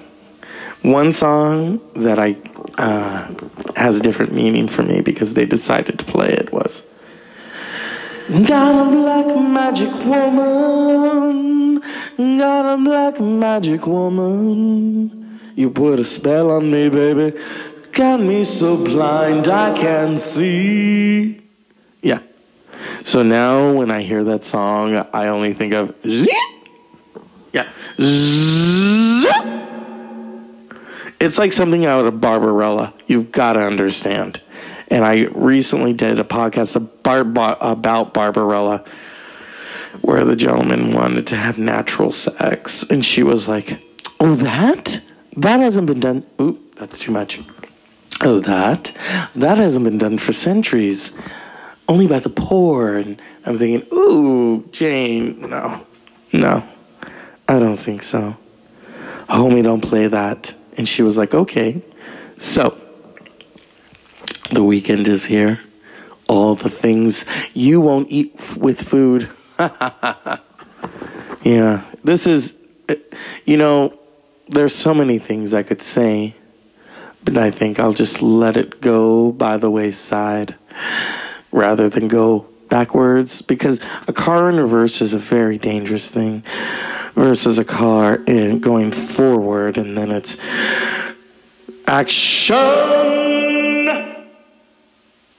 One 0.84 1.12
song 1.12 1.82
that 1.96 2.20
I 2.20 2.38
uh, 2.77 3.34
has 3.75 3.98
a 3.98 4.01
different 4.01 4.34
meaning 4.34 4.67
for 4.67 4.84
me 4.84 5.01
because 5.01 5.34
they 5.34 5.46
decided 5.46 5.98
to 6.00 6.06
play 6.06 6.29
it 6.29 6.53
was. 6.53 6.84
Got 8.29 8.88
a 8.88 8.91
black 8.91 9.27
magic 9.38 9.91
woman, 10.06 11.79
got 12.38 12.74
a 12.74 12.77
black 12.77 13.20
magic 13.22 13.88
woman. 13.88 15.39
You 15.56 15.70
put 15.72 16.00
a 16.00 16.06
spell 16.06 16.51
on 16.51 16.70
me, 16.70 16.89
baby. 16.89 17.38
Got 17.98 18.20
me 18.20 18.44
so 18.44 18.77
blind 18.77 19.48
I 19.48 19.74
can't 19.75 20.20
see. 20.22 21.42
Yeah. 22.04 22.20
So 23.04 23.24
now 23.24 23.74
when 23.74 23.89
I 23.89 24.04
hear 24.04 24.24
that 24.25 24.44
song, 24.44 25.04
I 25.13 25.30
only 25.30 25.56
think 25.56 25.74
of. 25.74 25.96
Yeah. 26.04 27.68
It's 31.20 31.39
like 31.39 31.51
something 31.51 31.86
out 31.86 32.06
of 32.06 32.22
Barbarella. 32.22 32.94
You've 33.08 33.32
got 33.32 33.54
to 33.54 33.62
understand. 33.62 34.44
And 34.89 35.04
I 35.04 35.22
recently 35.34 35.94
did 35.94 36.20
a 36.20 36.24
podcast 36.24 36.75
about 36.75 38.13
Barbarella 38.13 38.86
where 40.01 40.24
the 40.24 40.36
gentleman 40.36 40.92
wanted 40.92 41.25
to 41.27 41.36
have 41.36 41.58
natural 41.58 42.12
sex. 42.12 42.84
And 42.84 43.04
she 43.04 43.24
was 43.24 43.48
like, 43.48 43.84
Oh, 44.20 44.36
that? 44.36 45.01
That 45.36 45.62
hasn't 45.62 45.88
been 45.88 46.00
done. 46.00 46.24
Oop, 46.39 46.75
that's 46.75 47.00
too 47.00 47.12
much. 47.12 47.42
Oh, 48.22 48.40
that? 48.40 48.92
That 49.36 49.58
hasn't 49.58 49.86
been 49.86 49.98
done 49.98 50.18
for 50.18 50.34
centuries. 50.34 51.14
Only 51.88 52.08
by 52.08 52.20
the 52.20 52.30
poor. 52.30 52.96
And 52.98 53.22
I'm 53.46 53.58
thinking, 53.58 53.88
Ooh, 53.94 54.68
Jane, 54.72 55.40
no. 55.50 55.86
No. 56.34 56.64
I 57.48 57.60
don't 57.60 57.78
think 57.78 58.04
so. 58.04 58.36
Homie, 59.30 59.64
don't 59.64 59.82
play 59.82 60.08
that. 60.08 60.54
And 60.78 60.88
she 60.88 61.02
was 61.04 61.18
like, 61.18 61.34
okay. 61.34 61.82
So, 62.38 62.78
The 64.52 64.64
weekend 64.64 65.08
is 65.08 65.26
here. 65.26 65.60
All 66.28 66.56
the 66.56 66.70
things 66.70 67.26
you 67.54 67.80
won't 67.80 68.10
eat 68.12 68.36
f- 68.38 68.58
with 68.58 68.82
food. 68.82 69.30
yeah, 71.44 71.82
this 72.04 72.28
is, 72.28 72.54
uh, 72.90 72.96
you 73.46 73.56
know, 73.58 73.98
there's 74.50 74.76
so 74.76 74.94
many 74.94 75.20
things 75.20 75.54
I 75.54 75.64
could 75.64 75.82
say, 75.82 76.36
but 77.28 77.38
I 77.38 77.52
think 77.52 77.78
I'll 77.78 77.92
just 77.92 78.22
let 78.22 78.56
it 78.56 78.80
go 78.80 79.34
by 79.34 79.58
the 79.58 79.70
wayside 79.70 80.56
rather 81.52 81.90
than 81.90 82.08
go 82.08 82.46
backwards 82.70 83.42
because 83.42 83.82
a 84.08 84.14
car 84.14 84.50
in 84.50 84.56
reverse 84.56 85.02
is 85.02 85.14
a 85.14 85.18
very 85.18 85.58
dangerous 85.58 86.10
thing 86.10 86.42
versus 87.16 87.60
a 87.60 87.66
car 87.66 88.16
in 88.28 88.60
going 88.60 88.94
forward 88.94 89.78
and 89.78 89.98
then 89.98 90.10
it's 90.10 90.38
action. 91.86 92.56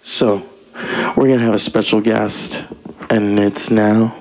So, 0.03 0.47
we're 1.17 1.39
to 1.39 1.39
have 1.39 1.55
a 1.55 1.59
special 1.59 2.03
guest 2.03 2.67
and 3.09 3.39
it's 3.41 3.71
now 3.71 4.15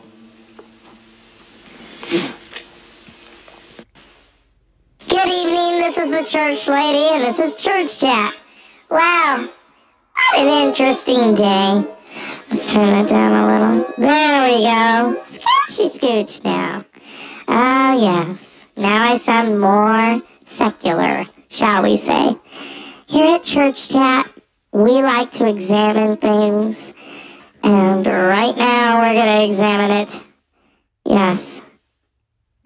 Good 5.09 5.29
evening, 5.29 5.79
this 5.79 5.97
is 5.97 6.09
the 6.11 6.16
church 6.31 6.67
lady, 6.67 7.07
and 7.13 7.23
this 7.23 7.39
is 7.39 7.55
Church 7.55 8.01
Chat. 8.01 8.35
Wow, 8.89 9.47
what 10.13 10.39
an 10.39 10.67
interesting 10.67 11.35
day. 11.35 11.85
Let's 12.51 12.73
turn 12.73 13.05
it 13.05 13.09
down 13.09 13.31
a 13.31 13.47
little. 13.47 13.93
There 13.97 14.43
we 14.43 14.63
go. 14.63 15.23
Scoochy 15.23 15.97
scooch 15.97 16.43
now. 16.43 16.83
Oh, 17.47 17.97
yes. 17.97 18.65
Now 18.75 19.13
I 19.13 19.17
sound 19.19 19.61
more 19.61 20.21
secular, 20.45 21.25
shall 21.47 21.83
we 21.83 21.95
say. 21.95 22.35
Here 23.07 23.35
at 23.35 23.43
Church 23.43 23.89
Chat, 23.89 24.29
we 24.73 25.01
like 25.01 25.31
to 25.33 25.47
examine 25.47 26.17
things, 26.17 26.93
and 27.63 28.05
right 28.05 28.55
now 28.57 28.99
we're 28.99 29.13
going 29.13 29.47
to 29.47 29.53
examine 29.53 29.91
it. 29.91 30.23
Yes. 31.05 31.61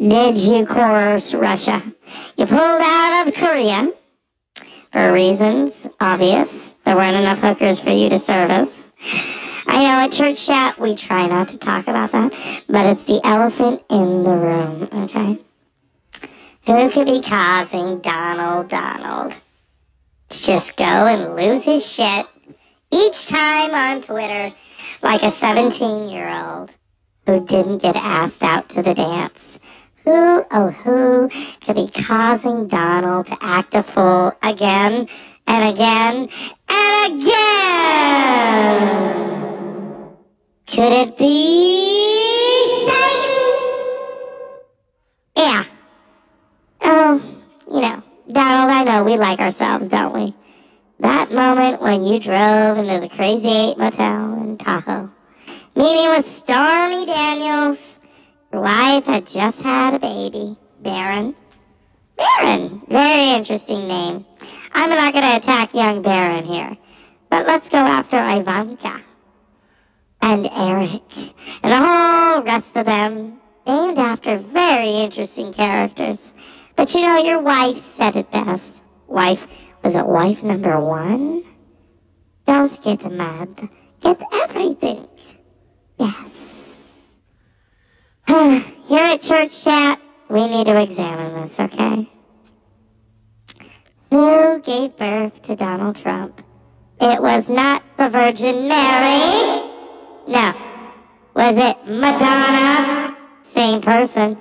Did 0.02 0.40
you 0.40 0.66
coerce 0.66 1.32
Russia? 1.36 1.80
You 2.36 2.48
pulled 2.48 2.60
out 2.60 3.28
of 3.28 3.36
Korea 3.36 3.92
for 4.92 5.14
reasons 5.14 5.76
obvious. 6.00 6.74
There 6.84 6.96
weren't 6.96 7.18
enough 7.18 7.38
hookers 7.38 7.80
for 7.80 7.92
you 7.92 8.10
to 8.10 8.18
service. 8.18 8.90
I 9.68 9.78
know 9.78 10.00
at 10.04 10.12
church 10.12 10.44
chat 10.44 10.80
we 10.80 10.96
try 10.96 11.28
not 11.28 11.50
to 11.50 11.58
talk 11.60 11.88
about 11.88 12.14
that, 12.14 12.34
but 12.68 12.88
it's 12.88 13.04
the 13.04 13.22
elephant 13.24 13.84
in 13.92 14.24
the 14.24 14.32
room, 14.32 14.90
okay? 14.92 15.40
Who 16.66 16.90
could 16.90 17.06
be 17.06 17.22
causing 17.22 18.00
Donald 18.00 18.70
Donald 18.70 19.34
to 20.30 20.44
just 20.44 20.76
go 20.78 20.84
and 20.84 21.36
lose 21.36 21.64
his 21.64 21.88
shit 21.88 22.26
each 22.90 23.28
time 23.28 23.76
on 23.76 24.02
Twitter 24.02 24.52
like 25.04 25.22
a 25.22 25.30
17 25.30 26.10
year 26.10 26.28
old 26.28 26.74
who 27.28 27.46
didn't 27.46 27.84
get 27.84 27.96
asked 27.96 28.42
out 28.42 28.68
to 28.70 28.82
the 28.82 28.96
dance? 28.96 29.60
Who, 30.04 30.44
oh, 30.50 30.70
who 30.70 31.30
could 31.64 31.76
be 31.76 31.88
causing 31.88 32.68
Donald 32.68 33.28
to 33.28 33.38
act 33.40 33.76
a 33.76 33.84
fool 33.84 34.36
again 34.42 35.08
and 35.46 35.76
again 35.76 36.28
and 36.68 37.22
again? 37.22 38.42
Could 40.66 40.92
it 40.92 41.18
be 41.20 42.88
Satan? 42.90 43.40
Yeah. 45.36 45.66
Oh, 46.82 47.22
you 47.72 47.82
know, 47.82 48.02
Donald, 48.32 48.72
I 48.72 48.84
know 48.84 49.04
we 49.04 49.18
like 49.18 49.40
ourselves, 49.40 49.88
don't 49.88 50.16
we? 50.16 50.34
That 51.00 51.32
moment 51.32 51.80
when 51.80 52.04
you 52.04 52.20
drove 52.20 52.80
into 52.80 53.02
the 53.02 53.10
Crazy 53.10 53.50
Eight 53.50 53.78
Motel 53.78 54.34
in 54.42 54.58
Tahoe, 54.58 55.12
meeting 55.76 56.10
with 56.10 56.28
Stormy 56.28 57.06
Daniels, 57.06 58.00
wife 58.60 59.06
had 59.06 59.28
just 59.28 59.62
had 59.62 59.96
a 59.96 60.00
baby, 60.00 60.58
Barron. 60.82 61.36
Barron, 62.18 62.82
very 62.88 63.30
interesting 63.30 63.88
name. 63.88 64.26
I'm 64.74 64.90
not 64.90 65.14
going 65.14 65.26
to 65.26 65.38
attack 65.38 65.74
young 65.74 66.02
Barron 66.02 66.46
here, 66.46 66.78
but 67.30 67.48
let's 67.48 67.70
go 67.70 67.78
after 67.78 68.18
Ivanka 68.18 69.02
and 70.22 70.50
Eric 70.54 71.02
and 71.64 71.72
the 71.72 71.78
whole 71.78 72.44
rest 72.44 72.76
of 72.76 72.86
them, 72.86 73.40
named 73.66 73.98
after 73.98 74.38
very 74.38 74.90
interesting 74.90 75.54
characters. 75.54 76.20
But 76.76 76.94
you 76.94 77.02
know, 77.02 77.18
your 77.18 77.42
wife 77.42 77.78
said 77.78 78.16
it 78.16 78.32
best. 78.32 78.82
Wife, 79.08 79.46
was 79.84 79.96
it 79.96 80.06
wife 80.06 80.44
number 80.44 80.80
one? 80.80 81.44
Don't 82.46 82.82
get 82.84 83.12
mad. 83.12 83.70
Get 84.02 84.22
everything. 84.32 85.08
Yes. 85.98 86.51
Here 88.32 88.64
at 88.98 89.22
Church 89.22 89.62
Chat, 89.62 90.00
we 90.30 90.48
need 90.48 90.64
to 90.68 90.82
examine 90.82 91.42
this, 91.42 91.60
okay? 91.60 92.10
Who 94.10 94.60
gave 94.62 94.96
birth 94.96 95.42
to 95.42 95.58
Donald 95.58 95.98
Trump? 95.98 96.42
It 97.02 97.22
was 97.22 97.50
not 97.50 97.84
the 97.98 98.08
Virgin 98.08 98.70
Mary. 98.70 99.70
No. 100.30 100.54
Was 101.34 101.58
it 101.58 101.86
Madonna? 101.86 103.18
Same 103.54 103.82
person. 103.82 104.38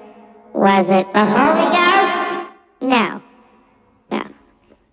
Was 0.53 0.89
it 0.89 1.13
the 1.13 1.25
Holy 1.25 1.67
Ghost? 1.75 2.49
No. 2.81 3.21
No. 4.13 4.23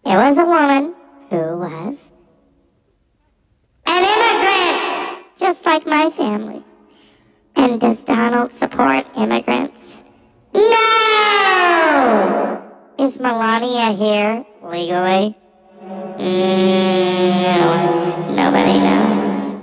It 0.06 0.18
was 0.18 0.40
a 0.40 0.46
woman 0.46 0.96
who 1.30 1.38
was 1.38 1.98
an 3.86 4.04
immigrant, 4.04 5.38
just 5.38 5.64
like 5.68 5.86
my 5.86 6.10
family. 6.10 6.64
And 7.58 7.80
does 7.82 8.04
Donald 8.04 8.52
support 8.54 9.06
immigrants? 9.18 10.04
No! 10.54 10.74
Is 13.00 13.20
Melania 13.20 13.92
here 13.94 14.46
legally? 14.64 15.36
Mm, 16.20 18.36
nobody 18.36 18.80
knows. 18.80 19.56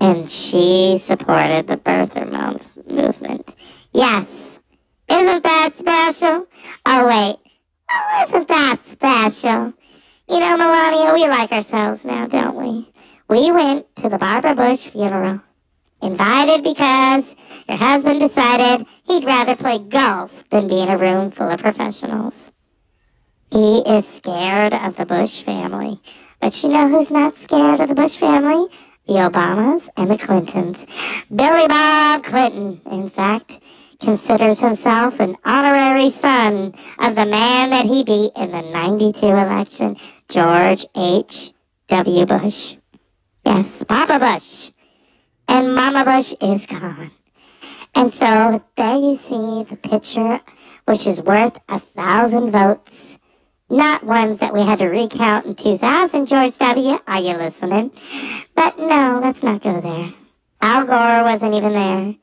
And 0.00 0.30
she 0.30 0.98
supported 0.98 1.66
the 1.66 1.76
birther 1.76 2.30
mo- 2.30 2.60
movement. 2.88 3.54
Yes. 3.92 4.26
Isn't 5.08 5.42
that 5.42 5.76
special? 5.78 6.46
Oh, 6.86 7.06
wait. 7.06 7.36
Oh, 7.90 8.24
isn't 8.28 8.48
that 8.48 8.78
special? 8.90 9.72
You 10.28 10.40
know, 10.40 10.56
Melania, 10.56 11.12
we 11.12 11.28
like 11.28 11.52
ourselves 11.52 12.04
now, 12.04 12.26
don't 12.26 12.56
we? 12.56 12.90
We 13.28 13.52
went 13.52 13.94
to 13.96 14.08
the 14.08 14.18
Barbara 14.18 14.54
Bush 14.54 14.86
funeral. 14.88 15.40
Invited 16.04 16.62
because 16.62 17.34
your 17.66 17.78
husband 17.78 18.20
decided 18.20 18.86
he'd 19.06 19.24
rather 19.24 19.56
play 19.56 19.78
golf 19.78 20.44
than 20.50 20.68
be 20.68 20.82
in 20.82 20.90
a 20.90 20.98
room 20.98 21.30
full 21.30 21.48
of 21.48 21.60
professionals. 21.60 22.50
He 23.50 23.78
is 23.78 24.06
scared 24.06 24.74
of 24.74 24.96
the 24.96 25.06
Bush 25.06 25.40
family. 25.40 25.98
But 26.42 26.62
you 26.62 26.68
know 26.68 26.90
who's 26.90 27.10
not 27.10 27.38
scared 27.38 27.80
of 27.80 27.88
the 27.88 27.94
Bush 27.94 28.18
family? 28.18 28.66
The 29.06 29.14
Obamas 29.14 29.88
and 29.96 30.10
the 30.10 30.18
Clintons. 30.18 30.84
Billy 31.34 31.68
Bob 31.68 32.22
Clinton, 32.22 32.82
in 32.90 33.08
fact, 33.08 33.60
considers 33.98 34.60
himself 34.60 35.20
an 35.20 35.38
honorary 35.42 36.10
son 36.10 36.74
of 36.98 37.14
the 37.14 37.24
man 37.24 37.70
that 37.70 37.86
he 37.86 38.04
beat 38.04 38.32
in 38.36 38.50
the 38.50 38.60
92 38.60 39.26
election, 39.26 39.96
George 40.28 40.84
H. 40.94 41.54
W. 41.88 42.26
Bush. 42.26 42.76
Yes, 43.46 43.84
Papa 43.84 44.18
Bush. 44.18 44.73
And 45.48 45.74
Mama 45.74 46.04
Bush 46.04 46.34
is 46.40 46.66
gone. 46.66 47.10
And 47.94 48.12
so 48.12 48.62
there 48.76 48.96
you 48.96 49.16
see 49.16 49.64
the 49.64 49.78
picture, 49.80 50.40
which 50.86 51.06
is 51.06 51.22
worth 51.22 51.56
a 51.68 51.80
thousand 51.80 52.50
votes. 52.50 53.18
Not 53.70 54.04
ones 54.04 54.40
that 54.40 54.52
we 54.52 54.62
had 54.62 54.78
to 54.80 54.88
recount 54.88 55.46
in 55.46 55.54
2000, 55.54 56.26
George 56.26 56.56
W. 56.58 56.98
Are 57.06 57.20
you 57.20 57.34
listening? 57.34 57.92
But 58.54 58.78
no, 58.78 59.20
let's 59.22 59.42
not 59.42 59.62
go 59.62 59.80
there. 59.80 60.12
Al 60.60 60.84
Gore 60.84 61.24
wasn't 61.24 61.54
even 61.54 61.72
there. 61.72 62.14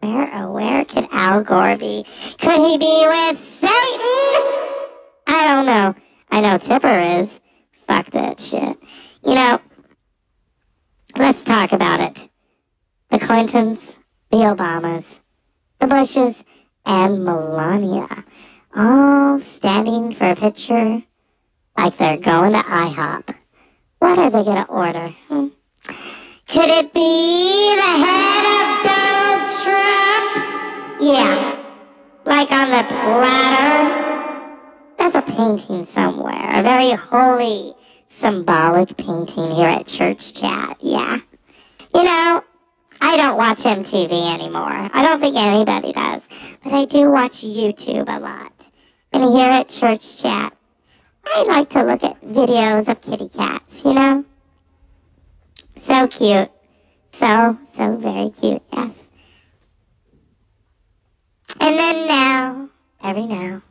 Where, 0.00 0.34
oh, 0.34 0.52
where 0.52 0.84
could 0.84 1.08
Al 1.10 1.42
Gore 1.42 1.76
be? 1.76 2.04
Could 2.38 2.60
he 2.60 2.78
be 2.78 3.04
with 3.06 3.38
Satan? 3.60 4.46
I 5.26 5.44
don't 5.46 5.66
know. 5.66 5.94
I 6.30 6.40
know 6.40 6.58
Tipper 6.58 7.20
is. 7.20 7.40
Fuck 7.86 8.10
that 8.10 8.40
shit. 8.40 8.78
You 9.24 9.34
know, 9.34 9.60
let's 11.16 11.42
talk 11.44 11.72
about 11.72 12.00
it. 12.00 12.28
The 13.10 13.18
Clintons, 13.18 13.98
the 14.30 14.38
Obamas, 14.38 15.20
the 15.78 15.86
Bushes, 15.86 16.44
and 16.84 17.24
Melania 17.24 18.24
all 18.74 19.40
standing 19.40 20.12
for 20.12 20.30
a 20.30 20.36
picture 20.36 21.02
like 21.78 21.96
they're 21.96 22.18
going 22.18 22.52
to 22.52 22.58
IHOP. 22.58 23.34
What 23.98 24.18
are 24.18 24.30
they 24.30 24.44
going 24.44 24.64
to 24.64 24.70
order? 24.70 25.08
Hmm? 25.28 25.48
Could 26.48 26.68
it 26.68 26.92
be 26.92 27.76
the 27.76 27.82
head 27.82 28.44
of 28.56 28.84
Donald 28.84 29.44
Trump? 29.62 31.00
Yeah, 31.00 31.64
like 32.24 32.52
on 32.52 32.70
the 32.70 32.84
platter. 32.88 34.06
That's 34.98 35.14
a 35.14 35.22
painting 35.22 35.86
somewhere, 35.86 36.58
a 36.58 36.62
very 36.62 36.90
holy 36.92 37.74
symbolic 38.06 38.96
painting 38.96 39.50
here 39.52 39.68
at 39.68 39.86
Church 39.86 40.34
Chat. 40.34 40.76
Yeah. 40.80 41.18
You 41.94 42.02
know, 42.02 42.42
I 43.00 43.16
don't 43.16 43.36
watch 43.36 43.58
MTV 43.58 44.34
anymore. 44.34 44.90
I 44.92 45.02
don't 45.02 45.20
think 45.20 45.36
anybody 45.36 45.92
does. 45.92 46.22
But 46.62 46.72
I 46.72 46.84
do 46.84 47.10
watch 47.10 47.42
YouTube 47.42 48.04
a 48.08 48.20
lot. 48.20 48.52
And 49.12 49.24
here 49.24 49.50
at 49.50 49.68
Church 49.68 50.22
Chat, 50.22 50.56
I 51.24 51.42
like 51.42 51.70
to 51.70 51.82
look 51.82 52.02
at 52.04 52.20
videos 52.22 52.88
of 52.88 53.00
kitty 53.00 53.28
cats, 53.28 53.84
you 53.84 53.94
know? 53.94 54.24
So 55.82 56.08
cute. 56.08 56.50
So, 57.12 57.58
so 57.74 57.96
very 57.96 58.30
cute, 58.30 58.62
yes. 58.72 58.92
And 61.60 61.78
then 61.78 62.06
now, 62.06 62.68
every 63.02 63.26
now, 63.26 63.62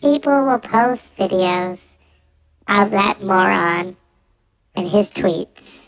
people 0.00 0.44
will 0.44 0.58
post 0.58 1.16
videos 1.16 1.92
of 2.68 2.90
that 2.90 3.22
moron 3.22 3.96
and 4.74 4.88
his 4.88 5.10
tweets. 5.10 5.85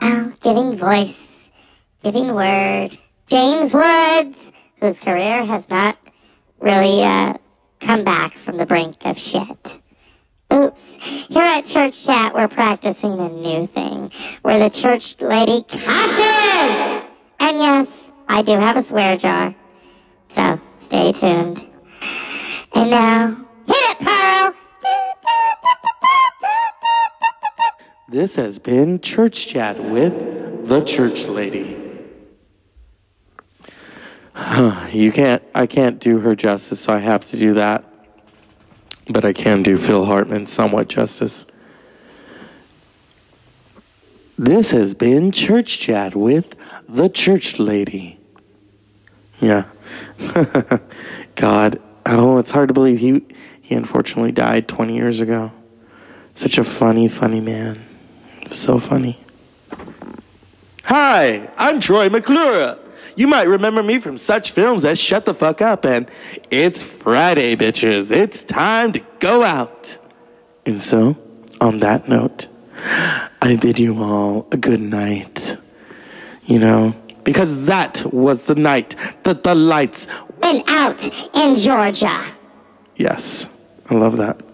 Oh, 0.00 0.32
giving 0.40 0.76
voice, 0.76 1.50
giving 2.02 2.34
word. 2.34 2.96
James 3.26 3.74
Woods, 3.74 4.52
whose 4.80 4.98
career 5.00 5.44
has 5.44 5.68
not 5.68 5.98
really 6.60 7.02
uh, 7.02 7.34
come 7.80 8.04
back 8.04 8.34
from 8.34 8.56
the 8.56 8.66
brink 8.66 8.96
of 9.04 9.18
shit. 9.18 9.80
Oops. 10.52 10.96
Here 11.00 11.42
at 11.42 11.66
Church 11.66 12.04
Chat, 12.04 12.34
we're 12.34 12.48
practicing 12.48 13.18
a 13.18 13.28
new 13.28 13.66
thing 13.66 14.10
where 14.42 14.58
the 14.58 14.70
church 14.70 15.20
lady 15.20 15.62
cusses! 15.64 17.04
And 17.40 17.58
yes, 17.58 18.12
I 18.28 18.42
do 18.42 18.52
have 18.52 18.76
a 18.76 18.82
swear 18.82 19.16
jar. 19.16 19.54
So 20.30 20.60
stay 20.86 21.12
tuned. 21.12 21.66
And 22.74 22.90
now, 22.90 23.47
This 28.10 28.36
has 28.36 28.58
been 28.58 29.00
Church 29.00 29.48
Chat 29.48 29.78
with 29.84 30.66
the 30.66 30.82
Church 30.82 31.26
Lady. 31.26 31.76
you 34.90 35.12
can't, 35.12 35.42
I 35.54 35.66
can't 35.66 36.00
do 36.00 36.20
her 36.20 36.34
justice, 36.34 36.80
so 36.80 36.94
I 36.94 37.00
have 37.00 37.26
to 37.26 37.36
do 37.36 37.52
that. 37.54 37.84
But 39.10 39.26
I 39.26 39.34
can 39.34 39.62
do 39.62 39.76
Phil 39.76 40.06
Hartman 40.06 40.46
somewhat 40.46 40.88
justice. 40.88 41.44
This 44.38 44.70
has 44.70 44.94
been 44.94 45.30
Church 45.30 45.78
Chat 45.78 46.16
with 46.16 46.54
the 46.88 47.10
Church 47.10 47.58
Lady. 47.58 48.18
Yeah. 49.38 49.64
God. 51.34 51.78
Oh, 52.06 52.38
it's 52.38 52.52
hard 52.52 52.68
to 52.68 52.74
believe 52.74 53.00
he 53.00 53.22
he 53.60 53.74
unfortunately 53.74 54.32
died 54.32 54.66
20 54.66 54.96
years 54.96 55.20
ago. 55.20 55.52
Such 56.34 56.56
a 56.56 56.64
funny, 56.64 57.06
funny 57.08 57.42
man. 57.42 57.84
So 58.50 58.78
funny. 58.78 59.18
Hi, 60.84 61.50
I'm 61.58 61.80
Troy 61.80 62.08
McClure. 62.08 62.78
You 63.14 63.26
might 63.26 63.42
remember 63.42 63.82
me 63.82 63.98
from 63.98 64.16
such 64.16 64.52
films 64.52 64.84
as 64.84 64.98
Shut 64.98 65.26
the 65.26 65.34
Fuck 65.34 65.60
Up 65.60 65.84
and 65.84 66.10
It's 66.50 66.82
Friday, 66.82 67.56
bitches. 67.56 68.10
It's 68.10 68.44
time 68.44 68.92
to 68.92 69.00
go 69.18 69.42
out. 69.42 69.98
And 70.64 70.80
so, 70.80 71.16
on 71.60 71.80
that 71.80 72.08
note, 72.08 72.46
I 73.42 73.56
bid 73.60 73.78
you 73.78 74.02
all 74.02 74.46
a 74.50 74.56
good 74.56 74.80
night. 74.80 75.56
You 76.44 76.58
know, 76.58 76.94
because 77.24 77.66
that 77.66 78.02
was 78.12 78.46
the 78.46 78.54
night 78.54 78.96
that 79.24 79.42
the 79.42 79.54
lights 79.54 80.06
went 80.40 80.68
out 80.68 81.06
in 81.34 81.56
Georgia. 81.56 82.24
Yes, 82.96 83.46
I 83.90 83.94
love 83.94 84.16
that. 84.16 84.47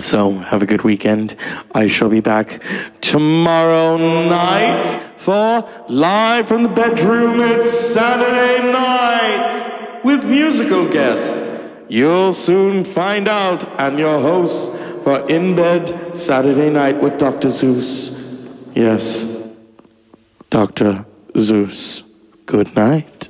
So, 0.00 0.32
have 0.38 0.62
a 0.62 0.66
good 0.66 0.82
weekend. 0.82 1.36
I 1.74 1.86
shall 1.86 2.08
be 2.08 2.20
back 2.20 2.62
tomorrow 3.02 3.98
night 3.98 4.86
for 5.18 5.68
Live 5.88 6.48
from 6.48 6.62
the 6.62 6.70
Bedroom. 6.70 7.40
It's 7.40 7.70
Saturday 7.70 8.72
night 8.72 10.00
with 10.02 10.24
musical 10.24 10.90
guests. 10.90 11.40
You'll 11.88 12.32
soon 12.32 12.84
find 12.84 13.28
out. 13.28 13.68
I'm 13.78 13.98
your 13.98 14.20
host 14.22 14.72
for 15.04 15.28
In 15.28 15.54
Bed 15.54 16.16
Saturday 16.16 16.70
Night 16.70 17.02
with 17.02 17.18
Dr. 17.18 17.50
Zeus. 17.50 18.10
Yes, 18.74 19.26
Dr. 20.48 21.04
Zeus. 21.36 22.04
Good 22.46 22.74
night. 22.74 23.29